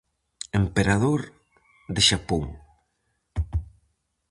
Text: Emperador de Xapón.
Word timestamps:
Emperador 0.61 1.21
de 1.95 2.01
Xapón. 2.07 2.43